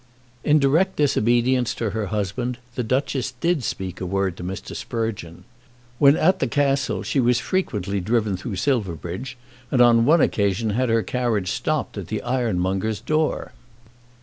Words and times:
In 0.43 0.57
direct 0.57 0.95
disobedience 0.95 1.75
to 1.75 1.91
her 1.91 2.07
husband 2.07 2.57
the 2.73 2.81
Duchess 2.81 3.33
did 3.39 3.63
speak 3.63 4.01
a 4.01 4.05
word 4.07 4.35
to 4.37 4.43
Mr. 4.43 4.75
Sprugeon. 4.75 5.43
When 5.99 6.17
at 6.17 6.39
the 6.39 6.47
Castle 6.47 7.03
she 7.03 7.19
was 7.19 7.37
frequently 7.37 7.99
driven 7.99 8.35
through 8.35 8.55
Silverbridge, 8.55 9.37
and 9.69 9.79
on 9.79 10.03
one 10.07 10.19
occasion 10.19 10.71
had 10.71 10.89
her 10.89 11.03
carriage 11.03 11.51
stopped 11.51 11.99
at 11.99 12.07
the 12.07 12.23
ironmonger's 12.23 12.99
door. 12.99 13.53